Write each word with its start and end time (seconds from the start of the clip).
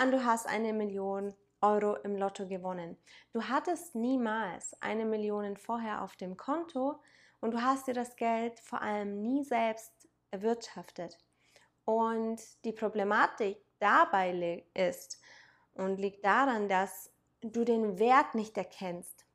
An, 0.00 0.10
du 0.10 0.24
hast 0.24 0.46
eine 0.46 0.72
Million 0.72 1.34
Euro 1.60 1.94
im 1.96 2.16
Lotto 2.16 2.48
gewonnen. 2.48 2.96
Du 3.34 3.42
hattest 3.42 3.94
niemals 3.94 4.74
eine 4.80 5.04
Million 5.04 5.58
vorher 5.58 6.00
auf 6.02 6.16
dem 6.16 6.38
Konto 6.38 7.02
und 7.40 7.50
du 7.52 7.60
hast 7.60 7.86
dir 7.86 7.92
das 7.92 8.16
Geld 8.16 8.58
vor 8.60 8.80
allem 8.80 9.20
nie 9.20 9.44
selbst 9.44 10.08
erwirtschaftet. 10.30 11.18
Und 11.84 12.40
die 12.64 12.72
Problematik 12.72 13.58
dabei 13.78 14.64
ist 14.72 15.20
und 15.74 15.98
liegt 15.98 16.24
daran, 16.24 16.66
dass 16.70 17.12
du 17.42 17.64
den 17.64 17.98
Wert 17.98 18.34
nicht 18.34 18.56
erkennst. 18.56 19.26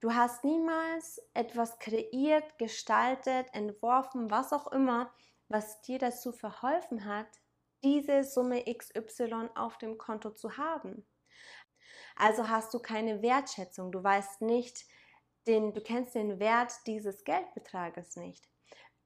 Du 0.00 0.12
hast 0.14 0.44
niemals 0.44 1.22
etwas 1.32 1.78
kreiert, 1.78 2.58
gestaltet, 2.58 3.46
entworfen, 3.54 4.30
was 4.30 4.52
auch 4.52 4.72
immer, 4.72 5.10
was 5.48 5.80
dir 5.80 5.98
dazu 5.98 6.32
verholfen 6.32 7.06
hat, 7.06 7.28
diese 7.82 8.24
Summe 8.24 8.64
XY 8.64 9.50
auf 9.54 9.78
dem 9.78 9.98
Konto 9.98 10.30
zu 10.30 10.56
haben. 10.56 11.06
Also 12.16 12.48
hast 12.48 12.74
du 12.74 12.78
keine 12.80 13.22
Wertschätzung, 13.22 13.92
du 13.92 14.02
weißt 14.02 14.42
nicht, 14.42 14.84
den, 15.46 15.72
du 15.72 15.80
kennst 15.80 16.14
den 16.14 16.38
Wert 16.38 16.72
dieses 16.86 17.24
Geldbetrages 17.24 18.16
nicht. 18.16 18.46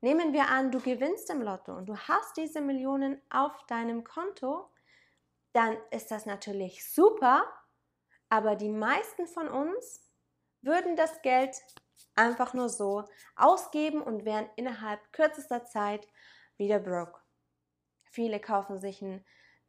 Nehmen 0.00 0.32
wir 0.32 0.48
an, 0.48 0.70
du 0.70 0.80
gewinnst 0.80 1.30
im 1.30 1.40
Lotto 1.40 1.74
und 1.74 1.86
du 1.86 1.96
hast 1.96 2.36
diese 2.36 2.60
Millionen 2.60 3.22
auf 3.30 3.64
deinem 3.66 4.04
Konto, 4.04 4.68
dann 5.52 5.76
ist 5.90 6.10
das 6.10 6.26
natürlich 6.26 6.92
super, 6.92 7.44
aber 8.28 8.56
die 8.56 8.68
meisten 8.68 9.26
von 9.26 9.48
uns 9.48 10.12
würden 10.60 10.96
das 10.96 11.22
Geld 11.22 11.56
einfach 12.16 12.54
nur 12.54 12.68
so 12.68 13.04
ausgeben 13.36 14.02
und 14.02 14.24
wären 14.24 14.48
innerhalb 14.56 15.00
kürzester 15.12 15.64
Zeit 15.64 16.06
wieder 16.56 16.80
broke. 16.80 17.23
Viele 18.14 18.38
kaufen 18.38 18.78
sich 18.78 19.02
einen 19.02 19.24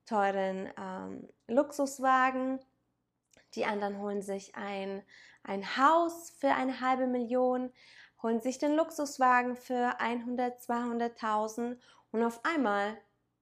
teuren 0.05 0.71
ähm, 0.77 1.27
Luxuswagen, 1.47 2.59
die 3.55 3.65
anderen 3.65 3.97
holen 3.97 4.21
sich 4.21 4.53
ein, 4.53 5.01
ein 5.41 5.77
Haus 5.77 6.29
für 6.29 6.53
eine 6.53 6.79
halbe 6.79 7.07
Million, 7.07 7.73
holen 8.21 8.41
sich 8.41 8.59
den 8.59 8.75
Luxuswagen 8.75 9.55
für 9.55 9.99
100, 9.99 10.61
200.000 10.61 11.79
und 12.11 12.23
auf 12.23 12.45
einmal 12.45 12.95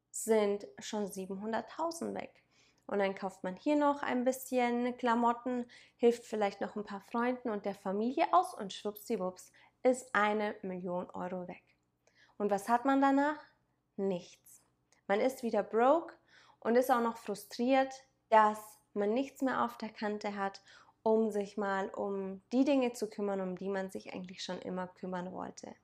sind 0.09 0.66
schon 0.80 1.08
700.000 1.08 2.14
weg. 2.16 2.42
Und 2.86 3.00
dann 3.00 3.14
kauft 3.14 3.44
man 3.44 3.58
hier 3.58 3.76
noch 3.76 4.04
ein 4.04 4.24
bisschen 4.24 4.96
Klamotten, 4.96 5.66
hilft 5.98 6.24
vielleicht 6.24 6.62
noch 6.62 6.78
ein 6.78 6.86
paar 6.86 7.02
Freunden 7.02 7.50
und 7.50 7.66
der 7.66 7.76
Familie 7.76 8.26
aus 8.31 8.54
und 8.54 8.72
schwuppsiwupps 8.72 9.52
ist 9.81 10.16
eine 10.16 10.56
Million 10.62 11.09
Euro 11.09 11.46
weg. 11.50 11.64
Und 12.38 12.52
was 12.52 12.70
hat 12.70 12.86
man 12.86 13.02
danach? 13.02 13.44
Nichts. 13.98 14.42
Man 15.14 15.22
ist 15.22 15.44
wieder 15.44 15.61
broke 15.61 16.16
und 16.59 16.75
ist 16.75 16.89
auch 16.89 17.00
noch 17.00 17.17
frustriert, 17.17 17.94
dass 18.30 18.58
man 18.95 19.14
nichts 19.14 19.44
mehr 19.44 19.64
auf 19.64 19.78
der 19.78 19.89
Kante 19.89 20.36
hat, 20.36 20.64
um 21.03 21.30
sich 21.30 21.56
mal 21.56 21.89
um 21.89 22.42
die 22.52 22.66
Dinge 22.66 22.94
zu 22.94 23.07
kümmern, 23.07 23.40
um 23.40 23.56
die 23.56 23.69
man 23.69 23.91
sich 23.91 24.12
eigentlich 24.12 24.44
schon 24.44 24.57
immer 24.57 24.88
kümmern 24.88 25.31
wollte. 25.31 25.75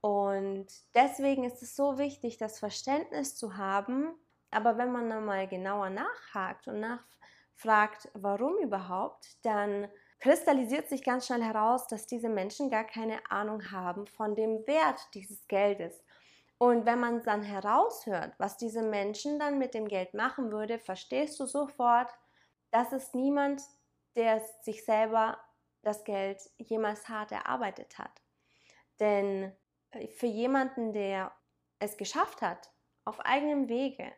Und 0.00 0.66
deswegen 0.96 1.44
ist 1.44 1.62
es 1.62 1.76
so 1.76 1.98
wichtig, 1.98 2.36
das 2.36 2.58
Verständnis 2.58 3.36
zu 3.36 3.56
haben, 3.56 4.12
aber 4.50 4.76
wenn 4.76 4.90
man 4.90 5.08
dann 5.08 5.24
mal 5.24 5.46
genauer 5.46 5.90
nachhakt 5.90 6.66
und 6.66 6.80
nachfragt, 6.80 8.10
warum 8.14 8.58
überhaupt, 8.58 9.36
dann 9.42 9.86
kristallisiert 10.18 10.88
sich 10.88 11.04
ganz 11.04 11.26
schnell 11.26 11.44
heraus, 11.44 11.86
dass 11.86 12.08
diese 12.08 12.28
Menschen 12.28 12.70
gar 12.70 12.82
keine 12.82 13.20
Ahnung 13.30 13.70
haben 13.70 14.08
von 14.08 14.34
dem 14.34 14.66
Wert 14.66 14.98
dieses 15.14 15.46
Geldes. 15.46 16.02
Und 16.62 16.86
wenn 16.86 17.00
man 17.00 17.24
dann 17.24 17.42
heraushört, 17.42 18.34
was 18.38 18.56
diese 18.56 18.82
Menschen 18.82 19.40
dann 19.40 19.58
mit 19.58 19.74
dem 19.74 19.88
Geld 19.88 20.14
machen 20.14 20.52
würde, 20.52 20.78
verstehst 20.78 21.40
du 21.40 21.46
sofort, 21.46 22.08
dass 22.70 22.92
es 22.92 23.14
niemand, 23.14 23.60
der 24.14 24.40
sich 24.62 24.84
selber 24.84 25.38
das 25.82 26.04
Geld 26.04 26.40
jemals 26.58 27.08
hart 27.08 27.32
erarbeitet 27.32 27.98
hat. 27.98 28.12
Denn 29.00 29.52
äh, 29.90 30.06
für 30.06 30.28
jemanden, 30.28 30.92
der 30.92 31.32
es 31.80 31.96
geschafft 31.96 32.42
hat, 32.42 32.70
auf 33.04 33.18
eigenem 33.18 33.68
Wege 33.68 34.12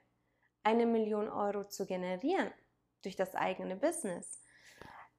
eine 0.65 0.84
Million 0.84 1.31
Euro 1.31 1.65
zu 1.65 1.87
generieren 1.87 2.53
durch 3.00 3.16
das 3.16 3.34
eigene 3.34 3.76
Business, 3.76 4.44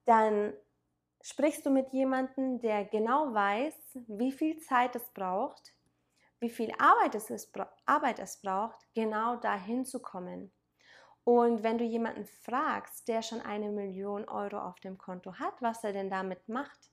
dann 0.05 0.53
sprichst 1.23 1.65
du 1.65 1.71
mit 1.71 1.91
jemandem, 1.91 2.59
der 2.59 2.85
genau 2.85 3.33
weiß, 3.33 3.73
wie 4.09 4.31
viel 4.31 4.59
Zeit 4.59 4.95
es 4.95 5.09
braucht, 5.09 5.74
wie 6.45 6.49
viel 6.51 6.71
Arbeit 6.77 7.15
es, 7.15 7.31
ist, 7.31 7.51
Arbeit 7.87 8.19
es 8.19 8.39
braucht, 8.39 8.77
genau 8.93 9.35
dahin 9.37 9.83
zu 9.83 9.99
kommen. 9.99 10.51
Und 11.23 11.63
wenn 11.63 11.79
du 11.79 11.83
jemanden 11.83 12.25
fragst, 12.25 13.07
der 13.07 13.23
schon 13.23 13.41
eine 13.41 13.71
Million 13.71 14.29
Euro 14.29 14.59
auf 14.59 14.79
dem 14.79 14.99
Konto 14.99 15.39
hat, 15.39 15.59
was 15.59 15.83
er 15.83 15.91
denn 15.91 16.11
damit 16.11 16.47
macht, 16.47 16.91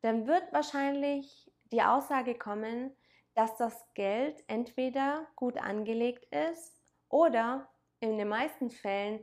dann 0.00 0.26
wird 0.26 0.50
wahrscheinlich 0.50 1.52
die 1.64 1.82
Aussage 1.82 2.34
kommen, 2.34 2.96
dass 3.34 3.54
das 3.58 3.86
Geld 3.92 4.42
entweder 4.46 5.26
gut 5.36 5.58
angelegt 5.58 6.24
ist 6.34 6.80
oder 7.10 7.68
in 8.00 8.16
den 8.16 8.28
meisten 8.28 8.70
Fällen 8.70 9.22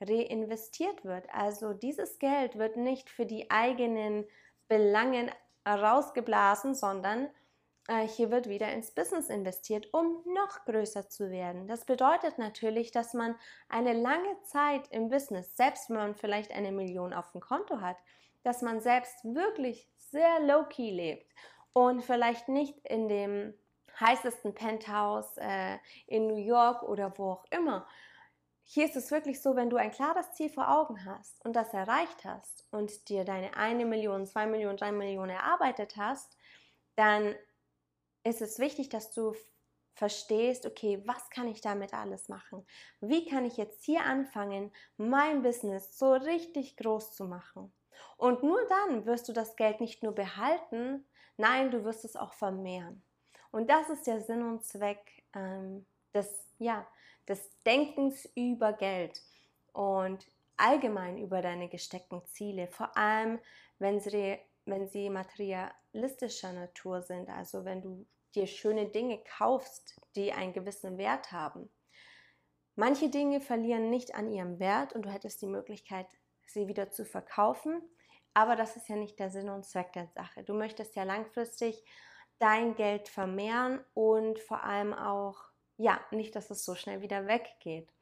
reinvestiert 0.00 1.04
wird. 1.04 1.32
Also 1.32 1.74
dieses 1.74 2.18
Geld 2.18 2.58
wird 2.58 2.76
nicht 2.76 3.08
für 3.08 3.24
die 3.24 3.52
eigenen 3.52 4.26
Belangen 4.66 5.30
rausgeblasen, 5.64 6.74
sondern 6.74 7.30
hier 8.08 8.30
wird 8.30 8.48
wieder 8.48 8.72
ins 8.72 8.90
Business 8.90 9.28
investiert, 9.28 9.92
um 9.92 10.22
noch 10.34 10.64
größer 10.64 11.08
zu 11.08 11.30
werden. 11.30 11.68
Das 11.68 11.84
bedeutet 11.84 12.38
natürlich, 12.38 12.90
dass 12.90 13.14
man 13.14 13.36
eine 13.68 13.92
lange 13.92 14.40
Zeit 14.42 14.88
im 14.90 15.08
Business, 15.08 15.56
selbst 15.56 15.88
wenn 15.88 15.96
man 15.96 16.14
vielleicht 16.14 16.50
eine 16.52 16.72
Million 16.72 17.12
auf 17.12 17.30
dem 17.32 17.40
Konto 17.40 17.80
hat, 17.80 17.96
dass 18.42 18.62
man 18.62 18.80
selbst 18.80 19.24
wirklich 19.24 19.88
sehr 19.96 20.40
low-key 20.40 20.90
lebt 20.90 21.32
und 21.72 22.02
vielleicht 22.02 22.48
nicht 22.48 22.76
in 22.84 23.08
dem 23.08 23.54
heißesten 24.00 24.54
Penthouse 24.54 25.36
äh, 25.38 25.78
in 26.06 26.26
New 26.26 26.36
York 26.36 26.82
oder 26.82 27.16
wo 27.18 27.32
auch 27.32 27.44
immer, 27.50 27.86
hier 28.68 28.84
ist 28.84 28.96
es 28.96 29.12
wirklich 29.12 29.40
so, 29.40 29.54
wenn 29.54 29.70
du 29.70 29.76
ein 29.76 29.92
klares 29.92 30.32
Ziel 30.32 30.48
vor 30.48 30.68
Augen 30.68 31.04
hast 31.04 31.44
und 31.44 31.54
das 31.54 31.72
erreicht 31.72 32.24
hast 32.24 32.66
und 32.72 33.08
dir 33.08 33.24
deine 33.24 33.56
eine 33.56 33.86
Million, 33.86 34.26
zwei 34.26 34.46
Millionen, 34.46 34.76
drei 34.76 34.90
Millionen 34.90 35.30
erarbeitet 35.30 35.96
hast, 35.96 36.36
dann 36.96 37.36
ist 38.26 38.42
es 38.42 38.58
wichtig, 38.58 38.88
dass 38.88 39.12
du 39.12 39.34
verstehst, 39.94 40.66
okay, 40.66 41.02
was 41.06 41.30
kann 41.30 41.48
ich 41.48 41.60
damit 41.60 41.94
alles 41.94 42.28
machen? 42.28 42.66
Wie 43.00 43.26
kann 43.26 43.44
ich 43.44 43.56
jetzt 43.56 43.84
hier 43.84 44.04
anfangen, 44.04 44.70
mein 44.96 45.42
Business 45.42 45.98
so 45.98 46.12
richtig 46.12 46.76
groß 46.76 47.14
zu 47.14 47.24
machen? 47.24 47.72
Und 48.18 48.42
nur 48.42 48.60
dann 48.68 49.06
wirst 49.06 49.28
du 49.28 49.32
das 49.32 49.56
Geld 49.56 49.80
nicht 49.80 50.02
nur 50.02 50.12
behalten, 50.12 51.06
nein, 51.38 51.70
du 51.70 51.84
wirst 51.84 52.04
es 52.04 52.16
auch 52.16 52.34
vermehren. 52.34 53.02
Und 53.50 53.70
das 53.70 53.88
ist 53.88 54.06
der 54.06 54.20
Sinn 54.20 54.42
und 54.42 54.62
Zweck 54.64 55.24
ähm, 55.34 55.86
des, 56.12 56.46
ja, 56.58 56.86
des 57.26 57.50
Denkens 57.64 58.28
über 58.34 58.74
Geld 58.74 59.22
und 59.72 60.26
allgemein 60.58 61.18
über 61.18 61.40
deine 61.40 61.68
gesteckten 61.68 62.24
Ziele, 62.26 62.68
vor 62.68 62.96
allem 62.96 63.38
wenn 63.78 64.00
sie, 64.00 64.38
wenn 64.64 64.88
sie 64.88 65.10
materialistischer 65.10 66.52
Natur 66.52 67.02
sind, 67.02 67.28
also 67.28 67.64
wenn 67.64 67.82
du 67.82 68.06
dir 68.36 68.46
schöne 68.46 68.86
Dinge 68.86 69.22
kaufst, 69.38 70.00
die 70.14 70.32
einen 70.32 70.52
gewissen 70.52 70.98
Wert 70.98 71.32
haben. 71.32 71.70
Manche 72.74 73.08
Dinge 73.08 73.40
verlieren 73.40 73.90
nicht 73.90 74.14
an 74.14 74.30
ihrem 74.30 74.58
Wert 74.58 74.92
und 74.92 75.06
du 75.06 75.10
hättest 75.10 75.40
die 75.42 75.46
Möglichkeit, 75.46 76.06
sie 76.46 76.68
wieder 76.68 76.90
zu 76.90 77.04
verkaufen, 77.04 77.82
aber 78.34 78.54
das 78.54 78.76
ist 78.76 78.88
ja 78.88 78.96
nicht 78.96 79.18
der 79.18 79.30
Sinn 79.30 79.48
und 79.48 79.64
Zweck 79.64 79.92
der 79.94 80.08
Sache. 80.08 80.44
Du 80.44 80.52
möchtest 80.52 80.94
ja 80.94 81.04
langfristig 81.04 81.82
dein 82.38 82.74
Geld 82.74 83.08
vermehren 83.08 83.82
und 83.94 84.38
vor 84.38 84.62
allem 84.62 84.92
auch 84.92 85.36
ja, 85.78 86.00
nicht, 86.10 86.36
dass 86.36 86.50
es 86.50 86.64
so 86.64 86.74
schnell 86.74 87.00
wieder 87.00 87.26
weggeht. 87.26 87.92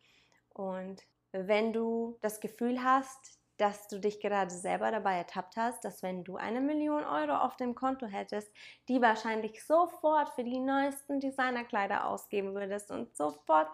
Und 0.50 1.02
wenn 1.32 1.72
du 1.72 2.18
das 2.20 2.40
Gefühl 2.40 2.82
hast, 2.82 3.40
dass 3.56 3.86
du 3.86 4.00
dich 4.00 4.20
gerade 4.20 4.50
selber 4.50 4.90
dabei 4.90 5.16
ertappt 5.16 5.56
hast, 5.56 5.84
dass 5.84 6.02
wenn 6.02 6.24
du 6.24 6.36
eine 6.36 6.60
Million 6.60 7.04
Euro 7.04 7.36
auf 7.36 7.56
dem 7.56 7.74
Konto 7.74 8.06
hättest, 8.06 8.52
die 8.88 9.00
wahrscheinlich 9.00 9.64
sofort 9.64 10.30
für 10.30 10.42
die 10.42 10.58
neuesten 10.58 11.20
Designerkleider 11.20 12.06
ausgeben 12.06 12.54
würdest 12.54 12.90
und 12.90 13.16
sofort 13.16 13.68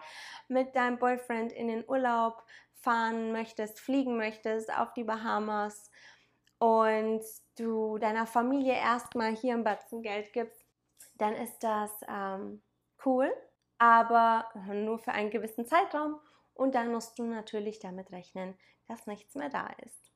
mit 0.47 0.75
deinem 0.75 0.99
Boyfriend 0.99 1.51
in 1.51 1.67
den 1.67 1.87
Urlaub 1.87 2.43
fahren 2.75 3.31
möchtest, 3.31 3.79
fliegen 3.79 4.17
möchtest 4.17 4.75
auf 4.75 4.93
die 4.93 5.03
Bahamas 5.03 5.89
und 6.59 7.21
du 7.57 7.97
deiner 7.97 8.27
Familie 8.27 8.73
erstmal 8.73 9.35
hier 9.35 9.53
ein 9.55 9.63
Batzen 9.63 10.03
Geld 10.03 10.31
gibst, 10.31 10.63
dann 11.15 11.33
ist 11.33 11.59
das 11.63 11.91
ähm, 12.07 12.61
cool, 13.05 13.31
aber 13.79 14.45
nur 14.71 14.99
für 14.99 15.11
einen 15.11 15.31
gewissen 15.31 15.65
Zeitraum 15.65 16.19
und 16.61 16.75
dann 16.75 16.91
musst 16.91 17.17
du 17.17 17.23
natürlich 17.23 17.79
damit 17.79 18.11
rechnen, 18.11 18.53
dass 18.87 19.07
nichts 19.07 19.33
mehr 19.33 19.49
da 19.49 19.67
ist. 19.83 20.11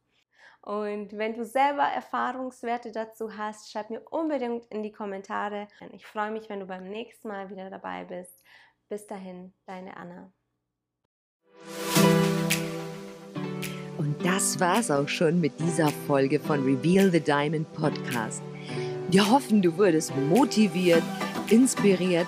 Und 0.62 1.18
wenn 1.18 1.34
du 1.34 1.44
selber 1.44 1.82
Erfahrungswerte 1.82 2.92
dazu 2.92 3.36
hast, 3.36 3.72
schreib 3.72 3.90
mir 3.90 4.02
unbedingt 4.12 4.66
in 4.66 4.84
die 4.84 4.92
Kommentare. 4.92 5.68
Ich 5.92 6.06
freue 6.06 6.30
mich, 6.30 6.48
wenn 6.48 6.60
du 6.60 6.68
beim 6.68 6.88
nächsten 6.88 7.30
Mal 7.30 7.50
wieder 7.50 7.72
dabei 7.72 8.04
bist. 8.04 8.44
Bis 8.90 9.08
dahin, 9.08 9.54
deine 9.66 9.98
Anna. 9.98 10.32
Und 13.98 14.24
das 14.24 14.60
war's 14.60 14.92
auch 14.92 15.08
schon 15.08 15.42
mit 15.42 15.60
dieser 15.60 15.90
Folge 16.06 16.40
von 16.40 16.64
Reveal 16.64 17.10
the 17.10 17.22
Diamond 17.22 17.74
Podcast. 17.74 18.44
Wir 19.10 19.32
hoffen, 19.32 19.64
du 19.64 19.76
wurdest 19.80 20.16
motiviert, 20.16 21.04
inspiriert 21.50 22.28